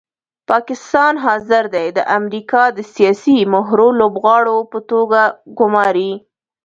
[0.49, 5.21] پاکستان حاضر دی د امریکا د سیاسي مهرو لوبغاړو په توګه
[5.57, 6.11] ګوماري.